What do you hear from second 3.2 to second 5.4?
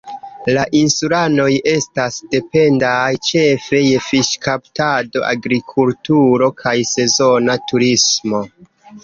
ĉefe je fiŝkaptado,